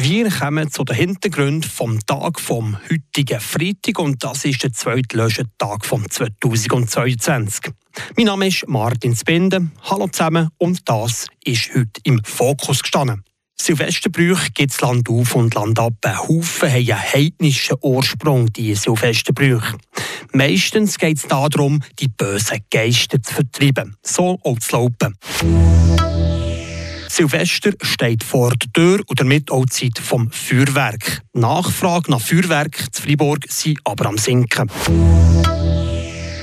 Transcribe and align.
Wir 0.00 0.30
kommen 0.30 0.70
zu 0.70 0.84
den 0.84 0.94
Hintergründen 0.94 1.68
vom 1.68 1.98
Tag 2.06 2.38
vom 2.38 2.78
heutigen 2.88 3.40
Freitag 3.40 3.98
und 3.98 4.22
das 4.22 4.44
ist 4.44 4.62
der 4.62 4.72
zweite 4.72 5.16
Löschentag 5.16 5.84
vom 5.84 6.08
2022. 6.08 7.72
Mein 8.16 8.26
Name 8.26 8.46
ist 8.46 8.68
Martin 8.68 9.16
Spinde. 9.16 9.72
Hallo 9.82 10.06
zusammen 10.06 10.50
und 10.56 10.88
das 10.88 11.26
ist 11.42 11.74
heute 11.74 12.00
im 12.04 12.22
Fokus 12.22 12.80
gestanden. 12.80 13.24
Silvesterbrüche 13.60 14.52
gibt 14.52 14.70
es 14.70 14.80
Land 14.80 15.08
auf 15.10 15.34
und 15.34 15.56
Land 15.56 15.80
ab. 15.80 15.94
Ein 16.04 16.16
Haufen 16.16 16.70
haben 16.70 16.76
einen 16.76 17.02
heidnischen 17.02 17.76
Ursprung, 17.82 18.52
die 18.52 18.76
Silvesterbrüche. 18.76 19.78
Meistens 20.32 20.96
geht 20.96 21.16
es 21.16 21.26
darum, 21.26 21.82
die 21.98 22.06
bösen 22.06 22.60
Geister 22.70 23.20
zu 23.20 23.34
vertreiben. 23.34 23.96
So 24.04 24.38
auch 24.44 24.60
zu 24.60 24.76
laufen. 24.76 26.17
Silvester 27.08 27.72
steht 27.82 28.22
vor 28.22 28.50
der 28.50 28.72
Tür 28.72 29.00
und 29.06 29.20
damit 29.20 29.50
auch 29.50 29.64
die 29.64 29.90
Zeit 29.90 29.98
vom 30.04 30.30
Feuerwerk. 30.30 31.22
Nachfrage 31.32 32.10
nach 32.10 32.20
Feuerwerk 32.20 32.92
zu 32.92 33.02
Fribourg 33.02 33.44
sind 33.48 33.78
aber 33.84 34.06
am 34.06 34.18
Sinken. 34.18 34.70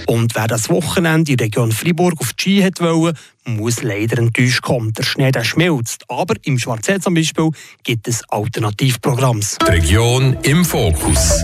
Und 0.08 0.36
wer 0.36 0.48
das 0.48 0.70
Wochenende 0.70 1.32
in 1.32 1.38
der 1.38 1.48
Region 1.48 1.72
Fribourg 1.72 2.20
auf 2.20 2.34
die 2.34 2.41
Ski 2.41 2.62
hat 2.62 2.80
wollen, 2.80 3.18
muss 3.46 3.82
leider 3.82 4.18
enttäuscht 4.20 4.62
kommen. 4.62 4.94
Der 4.94 5.04
Schnee 5.04 5.32
der 5.32 5.44
schmilzt. 5.44 6.04
Aber 6.08 6.36
im 6.44 6.60
Schwarzsee 6.60 7.00
zum 7.00 7.16
Beispiel 7.16 7.50
gibt 7.84 8.08
es 8.08 8.24
Alternativprogramms. 8.30 9.58
Die 9.62 9.72
Region 9.72 10.38
im 10.44 10.63
Fokus. 10.63 11.44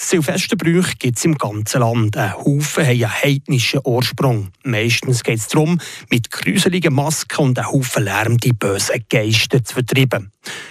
Silvesterbrüche 0.00 0.94
gibt 0.96 1.18
es 1.18 1.24
im 1.24 1.34
ganzen 1.34 1.80
Land. 1.80 2.16
Ein 2.16 2.32
Haufen 2.34 2.84
haben 2.84 2.90
einen 2.90 3.12
heidnischen 3.12 3.80
Ursprung. 3.84 4.48
Meistens 4.62 5.24
geht 5.24 5.40
es 5.40 5.48
darum, 5.48 5.80
mit 6.08 6.30
gruseligen 6.30 6.94
Masken 6.94 7.42
und 7.42 7.58
einem 7.58 7.72
Haufen 7.72 8.04
Lärm 8.04 8.38
die 8.38 8.52
bösen 8.52 9.04
Geister 9.10 9.62
zu 9.64 9.74
vertreiben. 9.74 10.30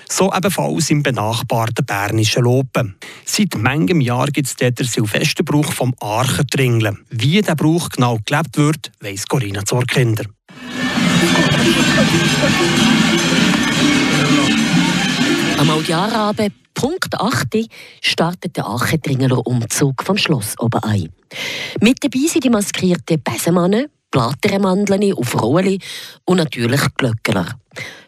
So 0.10 0.34
ebenfalls 0.34 0.90
im 0.90 1.04
benachbarten 1.04 1.86
bernischen 1.86 2.44
Lopen. 2.44 2.96
Seit 3.26 3.56
manchem 3.58 4.00
Jahr 4.00 4.28
gibt 4.28 4.48
es 4.48 4.56
dort 4.56 4.80
den 4.80 4.88
Silvesterbrauch 4.88 5.74
vom 5.74 5.94
Archentringeln. 6.00 7.00
Wie 7.10 7.42
der 7.42 7.56
Brauch 7.56 7.90
genau 7.90 8.20
gelebt 8.26 8.58
wird, 8.58 8.92
weiss 9.02 9.28
Corinna 9.28 9.66
Zorkinder. 9.66 10.24
Am 15.58 15.72
Aljarabend 15.72 16.54
Punkt 16.76 17.20
8 17.20 17.68
startet 18.02 18.56
der 18.56 18.68
Achendringeler 18.68 19.46
Umzug 19.46 20.04
vom 20.04 20.16
Schloss 20.16 20.54
oben 20.60 20.84
ein. 20.84 21.10
Mit 21.82 22.04
dabei 22.04 22.28
sind 22.28 22.44
die 22.44 22.50
maskierten 22.52 23.22
Besenmannen, 23.24 23.88
Plattermandeln 24.12 25.14
auf 25.14 25.42
Rollen 25.42 25.80
und 26.26 26.38
natürlich 26.38 26.82
Glöckler. 26.96 27.48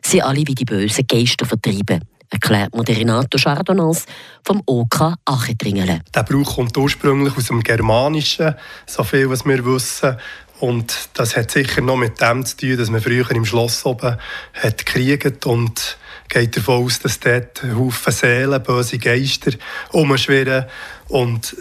Sie 0.01 0.21
alle 0.21 0.45
wie 0.45 0.55
die 0.55 0.65
bösen 0.65 1.07
Geister 1.07 1.47
vertreiben 1.47 2.01
erklärt 2.29 2.75
Moderinato 2.75 3.37
Chardonnans 3.37 4.05
vom 4.43 4.61
OK 4.65 5.15
Achendringelen. 5.25 6.01
Der 6.13 6.23
Brauch 6.23 6.55
kommt 6.55 6.77
ursprünglich 6.77 7.35
aus 7.35 7.47
dem 7.47 7.61
Germanischen, 7.61 8.55
so 8.85 9.03
viel 9.03 9.29
was 9.29 9.45
wir 9.45 9.65
wissen. 9.65 10.17
Und 10.59 11.09
das 11.13 11.37
hat 11.37 11.51
sicher 11.51 11.81
noch 11.81 11.95
mit 11.95 12.19
dem 12.19 12.45
zu 12.45 12.57
tun, 12.57 12.77
dass 12.77 12.89
man 12.89 13.01
früher 13.01 13.29
im 13.31 13.45
Schloss 13.45 13.85
oben 13.85 14.17
hat 14.53 14.85
gekriegt 14.85 15.45
und 15.45 15.97
geht 16.27 16.57
davon 16.57 16.85
aus, 16.85 16.99
dass 16.99 17.19
dort 17.19 17.63
Haufen 17.63 18.13
Seelen, 18.13 18.61
böse 18.61 18.99
Geister 18.99 19.51
umschwirren. 19.91 20.65
Und 21.07 21.55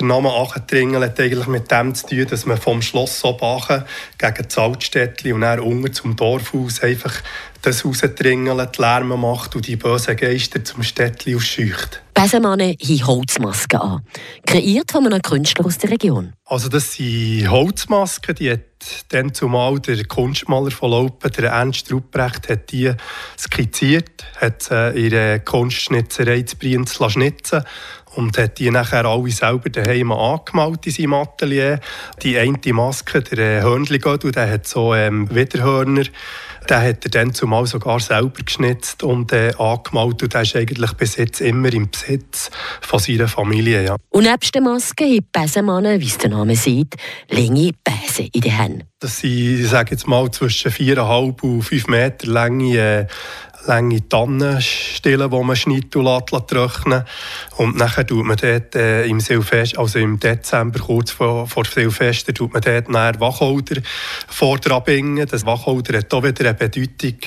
der 0.00 0.06
Name 0.06 0.30
Achendringel 0.30 1.04
hat 1.04 1.20
eigentlich 1.20 1.46
mit 1.46 1.70
dem 1.70 1.94
zu 1.94 2.06
tun, 2.06 2.26
dass 2.26 2.46
man 2.46 2.56
vom 2.56 2.80
Schloss 2.80 3.22
Obachen 3.22 3.84
gegen 4.16 4.44
das 4.48 4.58
Altstädtchen 4.58 5.34
und 5.34 5.42
dann 5.42 5.60
unten 5.60 5.92
zum 5.92 6.16
Dorfhaus 6.16 6.80
einfach 6.80 7.14
das 7.62 7.84
rausdringeln, 7.84 8.68
die 8.74 8.80
Lärme 8.80 9.18
macht 9.18 9.54
und 9.54 9.66
die 9.66 9.76
bösen 9.76 10.16
Geister 10.16 10.64
zum 10.64 10.82
Städtchen 10.82 11.36
ausscheucht. 11.36 12.02
Besenmannen 12.14 12.76
haben 12.82 13.06
Holzmasken 13.06 13.80
an, 13.80 14.06
kreiert 14.46 14.90
von 14.90 15.06
einem 15.06 15.22
Künstler 15.22 15.66
aus 15.66 15.78
der 15.78 15.90
Region. 15.90 16.32
Also 16.44 16.68
das 16.68 16.94
sind 16.94 17.50
Holzmasken, 17.50 18.34
die 18.34 18.50
hat 18.50 18.60
dann 19.08 19.34
zumal 19.34 19.78
der 19.80 20.04
Kunstmaler 20.04 20.70
von 20.70 20.90
Laupen, 20.90 21.30
der 21.30 21.50
Ernst 21.50 21.92
Ruprecht, 21.92 22.48
hat 22.48 22.72
die 22.72 22.92
skizziert, 23.38 24.24
hat 24.40 24.70
ihre 24.70 25.40
Kunstschnitzerei 25.40 26.42
zu 26.42 26.56
Brienz 26.56 26.98
schnitzen 27.08 27.62
und 28.14 28.36
hat 28.38 28.58
die 28.58 28.70
nachher 28.70 29.04
alle 29.04 29.30
selber 29.30 29.70
daheim 29.70 30.12
angemalt 30.12 30.86
in 30.86 30.92
seinem 30.92 31.14
Atelier. 31.14 31.80
Die 32.22 32.38
eine 32.38 32.58
Maske, 32.72 33.22
der 33.22 33.38
äh, 33.38 33.62
Hörnli-Gödel, 33.62 34.32
der 34.32 34.50
hat 34.50 34.66
so 34.66 34.94
ähm, 34.94 35.32
Widerhörner, 35.34 36.04
den 36.68 36.82
hat 36.82 37.04
er 37.04 37.10
dann 37.10 37.34
zumal 37.34 37.66
sogar 37.66 38.00
selber 38.00 38.42
geschnitzt 38.44 39.02
und 39.02 39.32
äh, 39.32 39.52
angemalt 39.58 40.22
und 40.22 40.34
der 40.34 40.42
ist 40.42 40.56
eigentlich 40.56 40.92
bis 40.92 41.16
jetzt 41.16 41.40
immer 41.40 41.72
im 41.72 41.90
Besitz 41.90 42.50
von 42.80 42.98
seiner 42.98 43.28
Familie. 43.28 43.84
Ja. 43.84 43.96
Und 44.10 44.24
nebst 44.24 44.54
der 44.54 44.62
Maske 44.62 45.04
haben 45.04 45.12
die 45.12 45.24
Besenmannen, 45.32 46.00
wie 46.00 46.06
es 46.06 46.18
der 46.18 46.30
Name 46.30 46.56
sieht, 46.56 46.96
lange 47.28 47.72
Besen 47.84 48.28
in 48.32 48.40
den 48.40 48.52
Händen. 48.52 48.84
Das 49.00 49.18
sind, 49.18 49.60
ich 49.60 49.68
sage 49.68 49.92
jetzt 49.92 50.06
mal, 50.06 50.30
zwischen 50.30 50.70
4,5 50.70 51.40
und 51.42 51.62
5 51.62 51.86
Meter 51.88 52.26
lange 52.26 52.76
äh, 52.76 53.06
lange 53.66 54.08
Tannenstille, 54.08 55.28
die 55.28 55.44
man 55.44 55.56
schneidet 55.56 55.94
und 55.96 56.04
lässt, 56.04 56.48
trocknen 56.48 57.04
Und 57.56 57.76
nachher 57.76 58.06
tut 58.06 58.24
man 58.24 58.36
dort 58.36 58.74
äh, 58.74 59.04
im 59.06 59.20
Silvester, 59.20 59.78
also 59.78 59.98
im 59.98 60.18
Dezember, 60.18 60.80
kurz 60.80 61.10
vor, 61.10 61.46
vor 61.46 61.64
Silvester, 61.64 62.32
tut 62.32 62.52
man 62.52 62.62
dort 62.62 62.88
Wacholder 63.20 63.80
vor 64.28 64.58
bringen. 64.58 65.26
Das 65.26 65.44
Wacholder 65.44 65.98
hat 65.98 66.12
auch 66.12 66.22
wieder 66.22 66.49
eine 66.50 66.68
Bedeutung, 66.68 67.18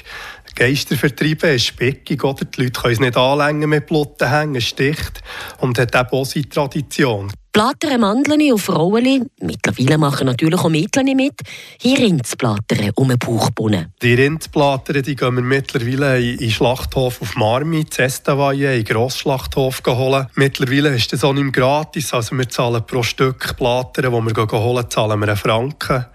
Geister 0.56 0.96
vertreiben, 0.96 1.56
ist 1.56 1.66
speckig, 1.66 2.24
oder? 2.24 2.46
Die 2.46 2.62
Leute 2.62 2.80
können 2.80 2.94
es 2.94 3.00
nicht 3.00 3.18
anlängen 3.18 3.70
mit 3.70 3.88
Plotten 3.88 4.30
hängen, 4.30 4.56
es 4.56 4.66
sticht 4.66 5.22
und 5.60 5.80
hat 5.80 5.96
auch 5.96 6.36
eine 6.36 6.50
Tradition. 6.50 7.32
Plattern 7.52 8.02
Mandeln 8.02 8.52
auf 8.52 8.68
Rollen, 8.68 9.30
mittlerweile 9.40 10.00
machen 10.00 10.26
natürlich 10.26 10.60
auch 10.60 10.70
Mädchen 10.70 11.16
mit, 11.16 11.40
hier 11.80 12.00
Rindsplatern 12.00 12.90
um 12.96 13.10
den 13.10 13.20
Bauchbohnen. 13.20 13.94
Die 14.02 14.16
Rindsplatern 14.16 15.04
die 15.04 15.16
gehen 15.16 15.36
wir 15.36 15.44
mittlerweile 15.44 16.20
in 16.20 16.38
den 16.38 16.50
Schlachthof 16.50 17.22
auf 17.22 17.36
Marmi, 17.36 17.86
Zestavalle, 17.86 18.76
in 18.76 18.84
den 18.84 18.86
Grossschlachthof 18.86 19.84
holen. 19.88 20.28
Mittlerweile 20.34 20.96
ist 20.96 21.14
das 21.14 21.24
auch 21.24 21.34
nicht 21.34 21.54
gratis, 21.54 22.12
also 22.12 22.36
wir 22.36 22.50
zahlen 22.50 22.84
pro 22.88 23.04
Stück 23.04 23.56
Plattern, 23.56 24.12
die 24.12 24.36
wir 24.36 24.48
holen, 24.52 24.90
zahlen 24.90 25.20
wir 25.20 25.28
einen 25.28 25.38
Franken 25.38 26.06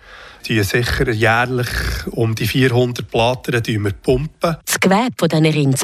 die 0.47 0.63
sicher 0.63 1.11
jährlich 1.11 1.69
um 2.11 2.35
die 2.35 2.47
400 2.47 3.09
Platten 3.11 3.85
wir 3.85 3.93
pumpen. 3.93 4.57
Das 4.65 4.81
Gewebe 4.81 5.15
von 5.17 5.29
diesen 5.29 5.75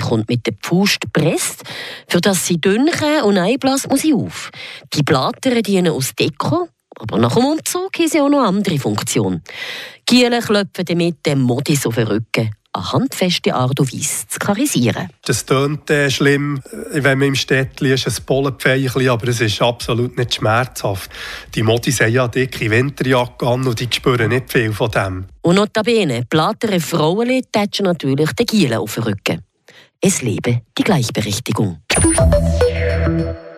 kommt 0.00 0.28
mit 0.28 0.46
der 0.46 0.54
Pfust 0.54 1.00
gepresst, 1.00 1.62
für 2.08 2.20
das 2.20 2.46
sie 2.46 2.60
dünchen 2.60 3.22
und 3.24 3.38
einblasen 3.38 3.90
muss 3.90 4.02
sie 4.02 4.14
auf. 4.14 4.50
Die 4.94 5.02
Platten 5.02 5.62
dienen 5.62 5.92
aus 5.92 6.14
Deko, 6.14 6.68
aber 6.98 7.18
nach 7.18 7.34
dem 7.34 7.44
Umzug 7.44 7.98
haben 7.98 8.08
sie 8.08 8.20
auch 8.20 8.28
noch 8.28 8.44
andere 8.44 8.78
Funktion. 8.78 9.42
Giele 10.06 10.40
klopfen 10.40 10.84
damit 10.84 11.24
den 11.24 11.40
Modis 11.40 11.86
auf 11.86 11.94
den 11.94 12.08
Rücken 12.08 12.50
eine 12.72 12.92
handfeste 12.92 13.54
Art 13.54 13.78
und 13.80 13.92
Weise 13.92 14.26
zu 14.28 14.38
karisieren. 14.38 15.08
Das 15.24 15.44
tönt 15.44 15.90
äh, 15.90 16.10
schlimm, 16.10 16.62
äh, 16.92 17.02
wenn 17.02 17.18
man 17.18 17.28
im 17.28 17.34
Städtchen 17.34 17.92
ist, 17.92 18.06
ein 18.06 18.24
Pollenpfeilchen, 18.24 19.08
aber 19.08 19.28
es 19.28 19.40
ist 19.40 19.60
absolut 19.60 20.16
nicht 20.16 20.34
schmerzhaft. 20.34 21.10
Die 21.54 21.62
Modis 21.62 22.00
haben 22.00 22.12
ja 22.12 22.28
dicke 22.28 22.70
Winterjacke 22.70 23.46
an 23.46 23.66
und 23.66 23.78
die 23.78 23.88
spüren 23.92 24.30
nicht 24.30 24.50
viel 24.50 24.72
von 24.72 24.90
dem. 24.90 25.26
Und 25.42 25.56
notabene, 25.56 26.24
plattere 26.28 26.80
Frauen 26.80 27.42
tätschen 27.50 27.84
natürlich 27.84 28.32
den 28.32 28.46
Gielen 28.46 28.78
auf 28.78 28.94
den 28.94 29.04
Rücken. 29.04 29.42
Es 30.00 30.22
lebe 30.22 30.62
die 30.76 30.82
Gleichberechtigung. 30.82 31.78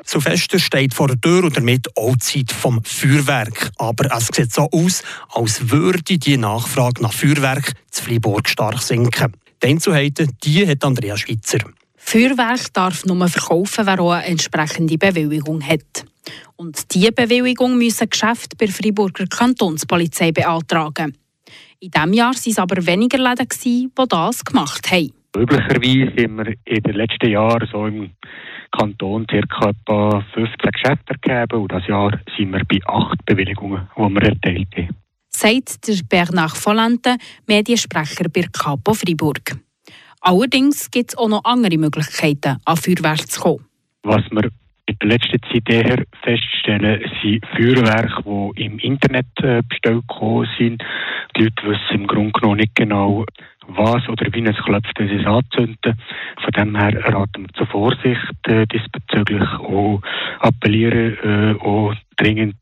Silvester 0.04 0.58
steht 0.58 0.94
vor 0.94 1.08
der 1.08 1.20
Tür 1.20 1.44
und 1.44 1.56
damit 1.56 1.88
auch 1.96 2.14
die 2.14 2.18
Zeit 2.18 2.52
vom 2.52 2.82
Feuerwerk. 2.84 3.70
Aber 3.78 4.14
es 4.14 4.28
sieht 4.32 4.52
so 4.52 4.68
aus, 4.70 5.02
als 5.30 5.70
würde 5.70 6.18
die 6.18 6.36
Nachfrage 6.36 7.02
nach 7.02 7.12
Feuerwerk 7.12 7.72
zu 7.90 8.04
Freiburg 8.04 8.48
stark 8.48 8.82
sinken. 8.82 9.32
Die 9.62 9.66
Einzelheiten 9.66 10.30
die 10.44 10.66
hat 10.68 10.84
Andrea 10.84 11.16
Schweitzer. 11.16 11.58
Feuerwerk 11.96 12.72
darf 12.74 13.06
nur 13.06 13.26
verkaufen, 13.28 13.86
wer 13.86 14.00
auch 14.00 14.12
eine 14.12 14.26
entsprechende 14.26 14.98
Bewilligung 14.98 15.66
hat. 15.66 16.04
Und 16.56 16.94
diese 16.94 17.12
Bewilligung 17.12 17.78
müssen 17.78 18.08
Geschäfte 18.10 18.56
bei 18.56 18.66
der 18.66 18.74
Freiburger 18.74 19.26
Kantonspolizei 19.26 20.32
beantragen. 20.32 21.16
In 21.80 21.90
diesem 21.90 22.12
Jahr 22.12 22.34
waren 22.34 22.50
es 22.50 22.58
aber 22.58 22.86
weniger 22.86 23.18
Läden, 23.18 23.48
die 23.64 23.88
das 24.08 24.44
gemacht 24.44 24.90
haben. 24.90 25.12
Üblicherweise 25.36 26.12
sind 26.16 26.36
wir 26.36 26.54
in 26.64 26.82
den 26.82 26.94
letzten 26.94 27.30
Jahren 27.30 27.68
so 27.72 27.86
im 27.86 28.10
Kanton 28.76 29.26
ca. 29.26 29.68
etwa 29.68 30.24
15 30.34 30.70
Geschäfte 30.72 31.14
gegeben 31.20 31.62
und 31.62 31.72
dieses 31.72 31.86
Jahr 31.86 32.10
sind 32.36 32.52
wir 32.52 32.64
bei 32.64 32.80
acht 32.86 33.24
Bewilligungen, 33.24 33.88
die 33.96 34.00
wir 34.00 34.22
erteilt 34.22 34.68
haben. 34.76 34.88
Sagt 35.28 35.88
der 35.88 35.96
Bernard 36.08 36.64
Volante, 36.64 37.16
Mediensprecher 37.46 38.28
bei 38.28 38.46
Capo 38.52 38.94
Freiburg. 38.94 39.56
Allerdings 40.20 40.90
gibt 40.90 41.10
es 41.10 41.18
auch 41.18 41.28
noch 41.28 41.44
andere 41.44 41.76
Möglichkeiten, 41.76 42.56
an 42.64 42.76
Feuerwerk 42.76 43.28
zu 43.30 43.40
kommen. 43.40 43.64
Was 44.04 44.22
wir 44.30 44.50
in 44.86 44.96
der 45.00 45.08
letzten 45.08 45.40
Zeit 45.42 45.68
eher 45.68 46.04
feststellen, 46.22 47.00
sind 47.22 47.44
Feuerwerke, 47.56 48.22
die 48.56 48.64
im 48.64 48.78
Internet 48.78 49.26
äh, 49.42 49.62
bestellt 49.68 50.04
sind. 50.58 50.82
Die 51.36 51.44
Leute 51.44 51.62
wissen 51.64 52.02
im 52.02 52.06
Grunde 52.06 52.32
genommen 52.32 52.60
nicht 52.60 52.74
genau, 52.74 53.24
was 53.68 54.08
oder 54.08 54.26
wie 54.32 54.44
es 54.44 54.56
klopft, 54.64 54.92
das 54.94 55.10
ist 55.10 55.26
anzünden. 55.26 55.98
Von 56.42 56.52
dem 56.56 56.76
her 56.76 57.14
raten 57.14 57.42
wir 57.42 57.52
zur 57.54 57.66
Vorsicht 57.66 58.34
äh, 58.48 58.66
diesbezüglich 58.66 59.48
auch 59.58 60.00
appellieren, 60.40 61.16
äh, 61.22 61.60
auch 61.60 61.94
dringend 62.16 62.56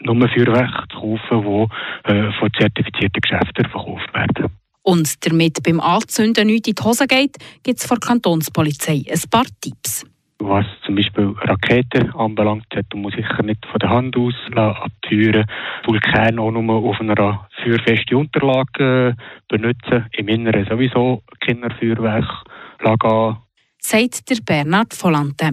nur 0.00 0.28
Feuerwerke 0.28 0.84
zu 0.92 0.98
kaufen, 0.98 1.70
die 2.06 2.12
äh, 2.12 2.32
von 2.38 2.50
zertifizierten 2.58 3.20
Geschäften 3.20 3.68
verkauft 3.70 4.14
werden. 4.14 4.50
Und 4.82 5.26
damit 5.26 5.62
beim 5.62 5.80
Anzünden 5.80 6.46
nichts 6.46 6.68
in 6.68 6.74
die 6.74 6.82
Hose 6.82 7.06
geht, 7.06 7.36
gibt 7.62 7.78
es 7.78 7.86
vor 7.86 7.98
der 7.98 8.08
Kantonspolizei 8.08 9.04
ein 9.10 9.30
paar 9.30 9.46
Tipps. 9.60 10.06
Was 10.40 10.66
zum 10.86 10.94
Beispiel 10.94 11.34
Raketen 11.36 12.14
anbelangt, 12.14 12.66
sollte 12.72 12.96
man 12.96 13.10
sicher 13.10 13.42
nicht 13.42 13.66
von 13.66 13.78
der 13.80 13.90
Hand 13.90 14.16
aus 14.16 14.34
abfeuern. 14.54 15.44
Vulkan 15.84 16.38
auch 16.38 16.52
nur 16.52 16.76
auf 16.76 17.00
einer 17.00 17.48
feuerfesten 17.60 18.16
Unterlage 18.16 19.16
äh, 19.18 19.22
benutzen. 19.48 20.06
Im 20.12 20.28
Inneren 20.28 20.64
sowieso 20.64 21.22
Kinderfeuerwerk 21.40 22.44
lagen. 22.80 23.38
Sagt 23.80 24.30
der 24.30 24.36
Bernhard 24.44 24.94
Volante. 25.02 25.50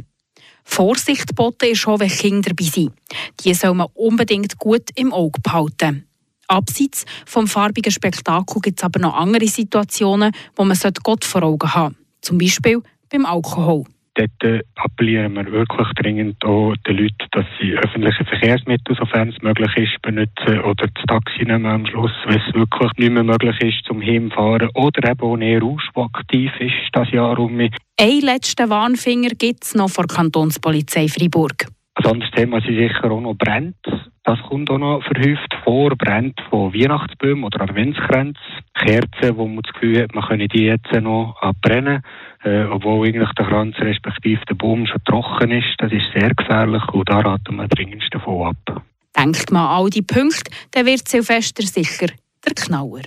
Vorsicht 0.64 1.36
boten 1.36 1.70
ist 1.72 1.80
schon, 1.80 2.00
wenn 2.00 2.10
Kinder 2.10 2.50
dabei 2.50 2.70
sind. 2.70 2.94
Die 3.44 3.54
soll 3.56 3.74
man 3.74 3.88
unbedingt 3.96 4.58
gut 4.60 4.90
im 4.96 5.14
Auge 5.14 5.42
behalten. 5.42 6.08
Abseits 6.48 7.06
vom 7.26 7.48
farbigen 7.48 7.92
Spektakel 7.92 8.62
gibt 8.62 8.80
es 8.80 8.84
aber 8.84 9.00
noch 9.00 9.16
andere 9.16 9.48
Situationen, 9.48 10.32
wo 10.56 10.64
man 10.64 10.78
Gott 11.02 11.26
vor 11.26 11.42
Augen 11.42 11.74
haben 11.74 11.96
sollte. 11.96 12.06
Zum 12.22 12.38
Beispiel 12.38 12.82
beim 13.10 13.26
Alkohol 13.26 13.86
dort 14.16 14.44
äh, 14.44 14.62
appellieren 14.76 15.34
wir 15.36 15.52
wirklich 15.52 15.88
dringend 15.96 16.44
auch 16.44 16.74
den 16.88 16.98
Leuten, 16.98 17.28
dass 17.32 17.46
sie 17.60 17.78
öffentliche 17.78 18.26
Verkehrsmittel, 18.26 18.96
sofern 18.96 19.30
es 19.30 19.42
möglich 19.42 19.76
ist, 19.78 20.02
benutzen 20.02 20.62
oder 20.62 20.88
das 20.88 21.04
Taxi 21.08 21.46
nehmen 21.46 21.66
am 21.66 21.86
Schluss, 21.86 22.12
wenn 22.26 22.42
es 22.42 22.54
wirklich 22.56 22.92
nicht 22.98 23.12
mehr 23.12 23.24
möglich 23.24 23.60
ist, 23.62 23.86
zum 23.86 24.02
Hinfahren 24.02 24.70
oder 24.74 25.10
eben 25.10 25.22
auch 25.22 25.38
näher 25.38 25.62
Rausch, 25.62 25.90
der 25.96 26.04
aktiv 26.04 26.52
ist 26.60 26.74
das 26.94 27.12
Jahr 27.12 27.38
um 27.38 27.56
mich. 27.56 27.76
Ein 28.00 28.22
letzten 28.22 28.70
Warnfinger 28.70 29.30
gibt 29.30 29.64
es 29.64 29.76
noch 29.76 29.90
vor 29.90 30.08
Kantonspolizei 30.08 31.08
Freiburg. 31.08 31.68
Ein 31.96 32.06
anderes 32.06 32.32
Thema 32.34 32.60
sind 32.60 32.78
sicher 32.78 33.10
auch 33.10 33.22
noch 33.22 33.36
Brände. 33.36 33.76
Das 34.26 34.40
kommt 34.50 34.70
auch 34.70 34.78
noch 34.78 35.04
verhäuft 35.04 35.56
vor. 35.64 35.96
Brände 35.96 36.36
von 36.50 36.74
Weihnachtsbäumen 36.74 37.46
oder 37.46 37.62
Adventskränzen. 37.62 38.42
Kerzen, 38.74 39.38
wo 39.38 39.48
man 39.48 39.62
das 39.64 39.74
Gefühl 39.74 40.02
hat, 40.02 40.14
man 40.14 40.26
könne 40.26 40.48
die 40.48 40.66
jetzt 40.66 40.92
noch 40.92 41.38
abbrennen 41.40 42.02
äh, 42.46 42.66
obwohl 42.66 43.08
eigentlich 43.08 43.30
der 43.38 43.46
Kranz 43.48 43.76
respektive 43.80 44.42
der 44.46 44.56
Baum 44.56 44.86
schon 44.86 45.04
trocken 45.04 45.52
ist. 45.52 45.76
Das 45.80 45.92
ist 45.92 46.06
sehr 46.14 46.34
gefährlich 46.34 46.84
und 46.94 47.10
da 47.10 47.20
raten 47.20 47.56
wir 47.56 47.68
dringendst 47.68 48.14
davon 48.14 48.48
ab. 48.48 48.84
Denkt 49.18 49.52
man 49.52 49.64
an 49.64 49.70
all 49.70 49.90
die 49.90 50.02
Punkte, 50.02 50.52
dann 50.72 50.86
wird 50.86 51.08
Silvester 51.08 51.64
sicher 51.64 52.08
der 52.46 52.54
Knauer. 52.54 53.02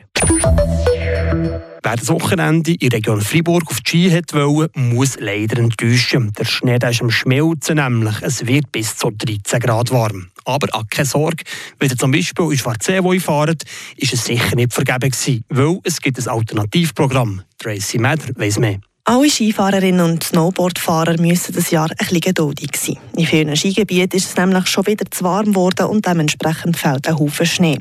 Wer 1.82 1.96
das 1.96 2.08
Wochenende 2.08 2.72
in 2.72 2.88
der 2.88 2.98
Region 2.98 3.20
Freiburg 3.20 3.70
auf 3.70 3.80
die 3.80 4.08
Ski 4.08 4.10
hat 4.10 4.34
wollen, 4.34 4.68
muss 4.74 5.16
leider 5.20 5.58
enttäuschen. 5.58 6.32
Der 6.36 6.44
Schnee 6.44 6.78
ist 6.90 7.00
am 7.00 7.10
Schmelzen, 7.10 7.76
nämlich 7.76 8.20
es 8.22 8.46
wird 8.46 8.72
bis 8.72 8.96
zu 8.96 9.10
13 9.10 9.60
Grad 9.60 9.92
warm. 9.92 10.28
Aber 10.44 10.66
auch 10.72 10.84
keine 10.90 11.06
Sorge, 11.06 11.44
wenn 11.78 11.90
ihr 11.90 11.96
zum 11.96 12.10
Beispiel 12.10 12.46
in 12.46 12.58
Schwarzsee 12.58 13.00
fahrt, 13.20 13.62
ist 13.96 14.12
es 14.12 14.24
sicher 14.24 14.56
nicht 14.56 14.72
vergeben 14.72 15.10
gewesen, 15.10 15.44
weil 15.50 15.78
es 15.84 16.00
gibt 16.00 16.18
ein 16.18 16.28
Alternativprogramm. 16.28 17.42
Tracy 17.58 17.98
Matter 17.98 18.32
weiss 18.36 18.58
mehr. 18.58 18.80
Alle 19.08 19.30
Skifahrerinnen 19.30 20.02
und 20.02 20.22
Snowboardfahrer 20.22 21.18
müssen 21.18 21.54
das 21.54 21.70
Jahr 21.70 21.88
ein 21.90 21.96
bisschen 21.96 22.20
geduldig 22.20 22.76
sein. 22.76 22.98
In 23.16 23.24
vielen 23.24 23.56
Skigebieten 23.56 24.18
ist 24.18 24.28
es 24.28 24.36
nämlich 24.36 24.66
schon 24.66 24.86
wieder 24.86 25.10
zu 25.10 25.24
warm 25.24 25.46
geworden 25.46 25.86
und 25.86 26.06
dementsprechend 26.06 26.76
fällt 26.76 27.08
ein 27.08 27.18
Haufen 27.18 27.46
Schnee. 27.46 27.78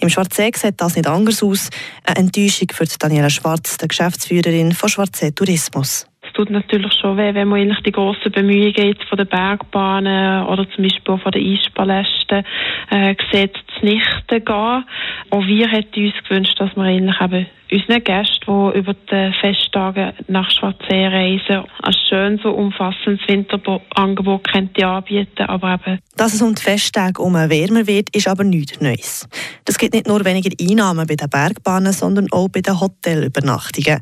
Im 0.00 0.08
Schwarzsee 0.08 0.50
sieht 0.56 0.80
das 0.80 0.96
nicht 0.96 1.06
anders 1.06 1.44
aus. 1.44 1.70
Eine 2.02 2.16
Enttäuschung 2.26 2.66
für 2.72 2.86
Daniela 2.86 3.30
Schwarz, 3.30 3.76
der 3.76 3.86
Geschäftsführerin 3.86 4.72
von 4.72 4.88
Schwarzsee 4.88 5.30
Tourismus 5.30 6.06
tut 6.34 6.50
natürlich 6.50 6.92
schon 7.00 7.16
weh, 7.16 7.32
wenn 7.34 7.48
man 7.48 7.60
eigentlich 7.60 7.82
die 7.84 7.92
grossen 7.92 8.32
Bemühungen 8.32 8.74
jetzt 8.74 9.04
von 9.04 9.16
den 9.16 9.28
Bergbahnen 9.28 10.46
oder 10.46 10.68
zum 10.70 10.84
Beispiel 10.84 11.14
auch 11.14 11.20
von 11.20 11.32
den 11.32 11.56
Eispalästen 11.56 12.44
äh, 12.90 13.14
sieht, 13.32 13.56
zunichte 13.78 14.40
gehen. 14.40 14.84
Auch 15.30 15.46
wir 15.46 15.68
hätten 15.68 16.04
uns 16.04 16.14
gewünscht, 16.28 16.60
dass 16.60 16.74
wir 16.76 16.82
eigentlich 16.82 17.20
eben 17.20 17.46
unseren 17.72 18.04
Gästen, 18.04 18.44
die 18.46 18.78
über 18.78 18.94
die 18.94 19.32
Festtage 19.40 20.14
nach 20.28 20.50
Schwarzsee 20.50 21.06
reisen, 21.06 21.64
ein 21.82 21.94
schön 22.08 22.38
so 22.42 22.50
umfassendes 22.50 23.26
Winterangebot 23.26 24.46
könnte 24.52 24.86
anbieten 24.86 25.44
aber 25.46 25.74
eben 25.74 25.98
Dass 26.16 26.34
es 26.34 26.42
um 26.42 26.54
die 26.54 26.62
Festtage 26.62 27.20
um 27.22 27.34
wärmer 27.34 27.86
wird, 27.86 28.14
ist 28.14 28.28
aber 28.28 28.44
nichts 28.44 28.80
Neues. 28.80 29.28
Das 29.64 29.78
gibt 29.78 29.94
nicht 29.94 30.06
nur 30.06 30.24
weniger 30.24 30.50
Einnahmen 30.60 31.06
bei 31.06 31.16
den 31.16 31.30
Bergbahnen, 31.30 31.92
sondern 31.92 32.30
auch 32.30 32.48
bei 32.48 32.60
den 32.60 32.80
Hotelübernachtungen 32.80 34.00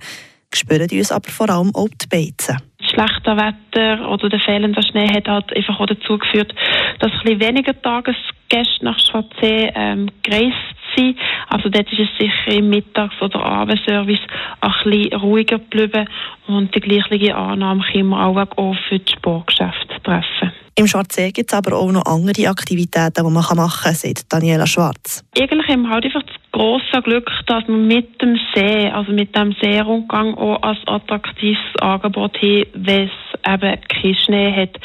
spüren 0.56 0.88
uns 0.90 1.12
aber 1.12 1.30
vor 1.30 1.50
allem 1.50 1.74
auch 1.74 1.88
die 1.88 2.06
Beizen. 2.06 2.58
Das 2.78 2.90
schlechte 2.90 3.36
Wetter 3.36 4.08
oder 4.10 4.28
der 4.28 4.40
fehlende 4.40 4.82
Schnee 4.82 5.08
hat 5.08 5.28
halt 5.28 5.56
einfach 5.56 5.80
auch 5.80 5.86
dazu 5.86 6.18
geführt, 6.18 6.54
dass 6.98 7.12
ein 7.12 7.20
bisschen 7.24 7.40
weniger 7.40 7.80
Tagesgäste 7.80 8.84
nach 8.84 8.98
Schwarzsee 8.98 9.72
ähm, 9.74 10.10
gereist 10.22 10.56
sind. 10.96 11.18
Also 11.48 11.68
dort 11.68 11.90
ist 11.92 12.00
es 12.00 12.08
sicher 12.18 12.58
im 12.58 12.70
Mittags- 12.70 13.20
oder 13.20 13.44
Abendservice 13.44 14.20
ein 14.60 14.72
bisschen 14.84 15.20
ruhiger 15.20 15.58
geblieben 15.58 16.08
und 16.46 16.74
die 16.74 16.80
gleiche 16.80 17.34
Annahme 17.34 17.84
können 17.92 18.08
wir 18.10 18.26
auch 18.26 18.76
für 18.88 18.98
das 18.98 19.14
Sportgeschäft 19.14 19.88
treffen. 20.02 20.52
Im 20.74 20.86
Schwarzsee 20.86 21.30
gibt 21.32 21.52
es 21.52 21.58
aber 21.58 21.76
auch 21.76 21.92
noch 21.92 22.06
andere 22.06 22.48
Aktivitäten, 22.48 23.12
die 23.16 23.22
man 23.22 23.34
machen 23.34 23.58
kann, 23.58 23.94
sagt 23.94 24.32
Daniela 24.32 24.66
Schwarz. 24.66 25.22
Eigentlich 25.38 25.68
haben 25.68 25.82
wir 25.82 25.90
halt 25.90 26.04
einfach 26.06 26.22
das 26.22 26.36
grosse 26.52 27.02
Glück, 27.02 27.30
dass 27.46 27.66
wir 27.66 27.74
mit 27.74 28.20
dem 28.22 28.38
See, 28.54 28.88
also 28.90 29.12
mit 29.12 29.36
dem 29.36 29.54
Seerundgang 29.60 30.34
auch 30.34 30.62
als 30.62 30.78
attraktives 30.86 31.58
Angebot 31.80 32.36
haben, 32.40 32.66
wenn 32.74 33.04
es 33.10 33.52
eben 33.52 33.80
keinen 33.88 34.14
Schnee 34.14 34.52
hat. 34.52 34.80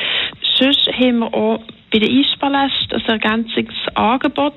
Sonst 0.56 0.88
haben 0.88 1.20
wir 1.20 1.34
auch 1.34 1.62
bei 1.92 2.00
den 2.00 2.24
Eispalästen 2.24 3.02
ein 3.02 3.10
Ergänzungsangebot. 3.10 4.54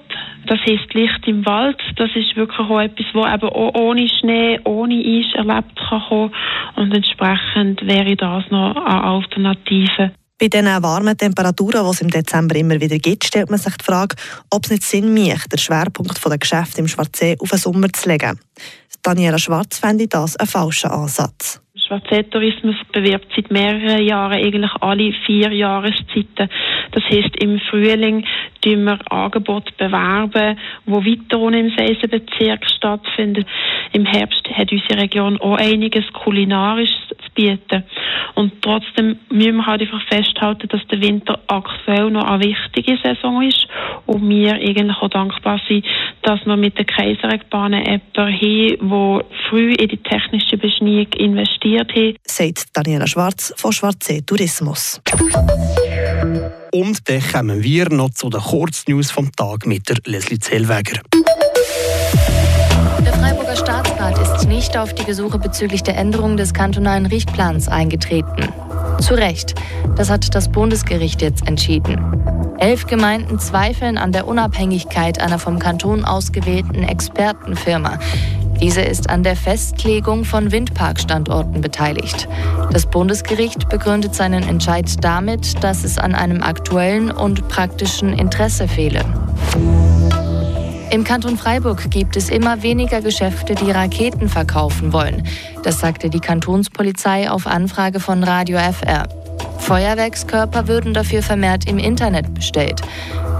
Das 0.47 0.59
heisst 0.61 0.95
Licht 0.95 1.27
im 1.27 1.45
Wald. 1.47 1.81
Das 1.97 2.11
ist 2.15 2.37
wirklich 2.37 2.59
auch 2.59 2.81
etwas, 2.81 3.07
das 3.12 3.35
eben 3.35 3.49
auch 3.49 3.75
ohne 3.75 4.09
Schnee, 4.09 4.59
ohne 4.65 4.95
Eis 4.95 5.35
erlebt 5.35 5.77
kann 5.77 6.03
kommen. 6.09 6.33
Und 6.77 6.95
entsprechend 6.95 7.87
wäre 7.87 8.17
das 8.17 8.51
noch 8.51 8.75
eine 8.75 9.05
Alternative. 9.05 10.12
Bei 10.41 10.49
diesen 10.49 10.83
warmen 10.83 11.19
Temperaturen, 11.19 11.85
die 11.85 11.91
es 11.91 12.01
im 12.01 12.09
Dezember 12.09 12.55
immer 12.57 12.81
wieder 12.81 12.97
gibt, 12.97 13.27
stellt 13.27 13.51
man 13.51 13.59
sich 13.59 13.77
die 13.77 13.85
Frage, 13.85 14.17
ob 14.51 14.65
es 14.65 14.71
nicht 14.71 14.85
Sinn 14.85 15.13
macht, 15.13 15.53
den 15.53 15.59
Schwerpunkt 15.59 16.19
der 16.25 16.39
Geschäfte 16.39 16.81
im 16.81 16.89
Schwarzsee 16.89 17.37
auf 17.39 17.51
den 17.51 17.59
Sommer 17.59 17.93
zu 17.93 18.09
legen. 18.09 18.41
Daniela 19.03 19.39
Schwarz 19.39 19.79
fände 19.79 20.09
das 20.09 20.37
einen 20.37 20.49
falschen 20.49 20.91
Ansatz. 20.91 21.61
Schwarzsee-Tourismus 21.91 22.77
bewirbt 22.93 23.27
seit 23.35 23.51
mehreren 23.51 24.03
Jahren 24.03 24.43
eigentlich 24.43 24.71
alle 24.81 25.12
vier 25.26 25.53
Jahreszeiten. 25.53 26.49
Das 26.93 27.03
heißt, 27.05 27.37
im 27.43 27.61
Frühling 27.69 28.25
tun 28.62 28.85
wir 28.85 28.99
Angebote 29.11 29.73
bewerben, 29.76 30.59
wo 30.87 31.05
weiter 31.05 31.38
unten 31.38 31.67
im 31.67 31.73
Seisenbezirk 31.76 32.64
stattfinden. 32.76 33.45
Im 33.92 34.06
Herbst 34.06 34.49
hat 34.52 34.70
unsere 34.70 35.02
Region 35.02 35.40
auch 35.40 35.56
einiges 35.56 36.04
kulinarisch 36.12 36.90
zu 37.09 37.30
bieten. 37.35 37.85
Und 38.35 38.62
trotzdem 38.62 39.18
müssen 39.30 39.56
wir 39.56 39.66
halt 39.66 39.80
einfach 39.82 40.02
festhalten, 40.09 40.68
dass 40.68 40.80
der 40.88 41.00
Winter 41.00 41.40
aktuell 41.49 42.11
noch 42.11 42.25
eine 42.25 42.44
wichtige 42.44 42.97
Saison 43.02 43.42
ist 43.42 43.66
und 44.06 44.28
wir 44.28 44.54
eigentlich 44.54 44.97
auch 45.00 45.09
dankbar 45.09 45.61
sind, 45.68 45.85
dass 46.23 46.44
wir 46.47 46.56
mit 46.56 46.78
der 46.78 46.85
Kaiserregbahn 46.85 47.73
jemanden 47.73 48.00
haben, 48.16 48.80
der 48.80 49.25
früh 49.49 49.73
in 49.73 49.88
die 49.88 49.97
technische 49.97 50.56
Beschneiung 50.56 51.09
investiert 51.16 51.90
hat. 51.94 52.16
Sagt 52.25 52.68
Daniela 52.73 53.06
Schwarz 53.06 53.52
von 53.56 53.73
Schwarzsee 53.73 54.23
Tourismus. 54.23 55.00
Und 56.73 57.09
dann 57.09 57.23
kommen 57.32 57.62
wir 57.62 57.88
noch 57.90 58.11
zu 58.11 58.30
den 58.30 58.40
Kurznews 58.40 59.11
vom 59.11 59.32
Tag 59.32 59.66
mit 59.66 59.88
der 59.88 59.97
Leslie 60.06 60.38
Zellweger. 60.38 61.00
Freiburger 63.21 63.55
Staatsrat 63.55 64.19
ist 64.19 64.49
nicht 64.49 64.79
auf 64.79 64.95
die 64.95 65.05
Gesuche 65.05 65.39
bezüglich 65.39 65.83
der 65.83 65.99
Änderung 65.99 66.39
des 66.39 66.55
kantonalen 66.55 67.05
Richtplans 67.05 67.69
eingetreten. 67.69 68.49
Zu 68.99 69.12
Recht. 69.12 69.55
Das 69.95 70.09
hat 70.09 70.35
das 70.35 70.49
Bundesgericht 70.49 71.21
jetzt 71.21 71.47
entschieden. 71.47 72.57
Elf 72.59 72.87
Gemeinden 72.87 73.39
zweifeln 73.39 73.99
an 73.99 74.12
der 74.12 74.27
Unabhängigkeit 74.27 75.21
einer 75.21 75.39
vom 75.39 75.59
Kanton 75.59 76.07
ausgewählten 76.07 76.83
Expertenfirma. 76.83 77.99
Diese 78.59 78.81
ist 78.81 79.11
an 79.11 79.23
der 79.23 79.37
Festlegung 79.37 80.25
von 80.25 80.50
Windparkstandorten 80.50 81.61
beteiligt. 81.61 82.27
Das 82.73 82.87
Bundesgericht 82.87 83.69
begründet 83.69 84.15
seinen 84.15 84.49
Entscheid 84.49 84.87
damit, 85.05 85.62
dass 85.62 85.85
es 85.85 85.99
an 85.99 86.15
einem 86.15 86.43
aktuellen 86.43 87.11
und 87.11 87.49
praktischen 87.49 88.15
Interesse 88.15 88.67
fehle. 88.67 89.05
Im 90.90 91.04
Kanton 91.04 91.37
Freiburg 91.37 91.88
gibt 91.90 92.16
es 92.16 92.30
immer 92.30 92.62
weniger 92.62 93.00
Geschäfte, 93.00 93.54
die 93.54 93.70
Raketen 93.70 94.28
verkaufen 94.28 94.92
wollen. 94.92 95.23
Das 95.62 95.78
sagte 95.78 96.11
die 96.11 96.18
Kantonspolizei 96.18 97.30
auf 97.30 97.47
Anfrage 97.47 98.00
von 98.00 98.25
Radio 98.25 98.59
FR. 98.59 99.09
Feuerwerkskörper 99.59 100.66
würden 100.66 100.92
dafür 100.92 101.23
vermehrt 101.23 101.68
im 101.68 101.78
Internet 101.78 102.35
bestellt. 102.35 102.82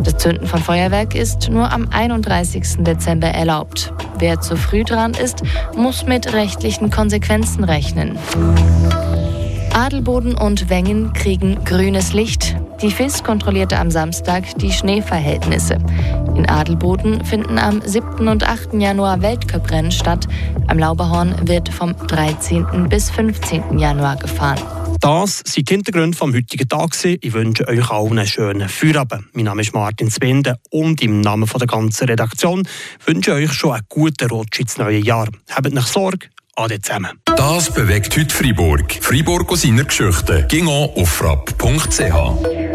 Das 0.04 0.16
Zünden 0.19 0.47
von 0.47 0.62
Feuerwerk 0.62 1.16
ist 1.16 1.50
nur 1.50 1.73
am 1.73 1.88
31. 1.90 2.85
Dezember 2.85 3.28
erlaubt. 3.28 3.92
Wer 4.19 4.40
zu 4.40 4.57
früh 4.57 4.85
dran 4.85 5.14
ist, 5.14 5.42
muss 5.75 6.07
mit 6.07 6.33
rechtlichen 6.33 6.90
Konsequenzen 6.90 7.64
rechnen. 7.64 8.16
Adelboden 9.75 10.37
und 10.37 10.71
Wengen 10.71 11.12
kriegen 11.14 11.64
grünes 11.64 12.12
Licht. 12.12 12.57
Die 12.83 12.91
FIS 12.91 13.23
kontrollierte 13.23 13.79
am 13.79 13.91
Samstag 13.91 14.59
die 14.59 14.73
Schneeverhältnisse. 14.73 15.77
In 16.35 16.49
Adelboden 16.49 17.23
finden 17.27 17.59
am 17.59 17.83
7. 17.83 18.27
und 18.27 18.43
8. 18.45 18.73
Januar 18.73 19.21
Weltcuprennen 19.21 19.93
statt. 19.93 20.27
Am 20.67 20.79
Lauberhorn 20.79 21.47
wird 21.47 21.69
vom 21.69 21.95
13. 21.95 22.89
bis 22.89 23.11
15. 23.11 23.79
Januar 23.79 24.17
gefahren. 24.17 24.63
Das 25.01 25.43
sind 25.45 25.69
die 25.69 25.75
Hintergründe 25.75 26.17
vom 26.17 26.35
heutigen 26.35 26.69
Tag. 26.69 26.93
Ich 27.05 27.33
wünsche 27.35 27.69
euch 27.69 27.91
allen 27.91 28.19
einen 28.19 28.27
schönen 28.27 28.69
Feierabend. 28.69 29.27
Mein 29.35 29.45
Name 29.45 29.61
ist 29.61 29.75
Martin 29.75 30.11
Zwende 30.11 30.57
und 30.71 31.03
im 31.03 31.21
Namen 31.21 31.49
der 31.55 31.67
ganzen 31.67 32.09
Redaktion 32.09 32.67
wünsche 33.05 33.31
ich 33.33 33.51
euch 33.51 33.53
schon 33.53 33.73
einen 33.73 33.85
guten 33.91 34.29
Rutsch 34.31 34.59
ins 34.59 34.79
neue 34.79 34.99
Jahr. 34.99 35.29
Habt 35.51 35.73
nicht 35.73 35.89
Sorge, 35.89 36.29
ade 36.57 36.81
zusammen. 36.81 37.11
Das 37.37 37.71
bewegt 37.73 38.17
heute 38.17 38.35
Freiburg. 38.35 38.99
Freiburg 39.01 39.51
aus 39.51 39.63
seiner 39.63 39.85
Geschichte. 39.85 40.47
Ging 40.49 40.67
auf 40.69 41.09
frapp.ch. 41.09 42.70